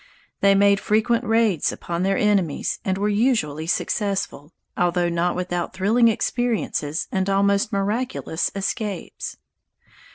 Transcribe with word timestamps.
They 0.39 0.55
made 0.55 0.79
frequent 0.79 1.25
raids 1.25 1.71
upon 1.71 2.01
their 2.01 2.17
enemies 2.17 2.79
and 2.83 2.97
were 2.97 3.07
usually 3.07 3.67
successful, 3.67 4.51
although 4.75 5.09
not 5.09 5.35
without 5.35 5.73
thrilling 5.75 6.07
experiences 6.07 7.07
and 7.11 7.29
almost 7.29 7.71
miraculous 7.71 8.49
escapes. 8.55 9.37